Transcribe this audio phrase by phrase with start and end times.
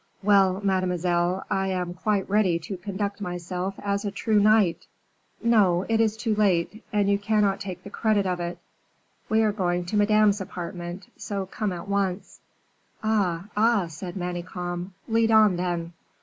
[0.23, 4.87] "Well, mademoiselle, I am quite ready to conduct myself as a true knight."
[5.43, 8.57] "No; it is too late, and you cannot take the credit of it.
[9.29, 12.39] We are going to Madame's apartment, so come at once."
[13.03, 14.89] "Ah, ah!" said Manicamp.
[15.07, 15.93] "Lead on, then."